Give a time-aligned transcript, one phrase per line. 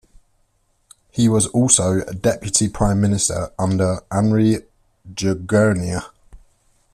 [1.11, 4.65] He was also deputy prime minister under Anri
[5.13, 6.05] Jergenia.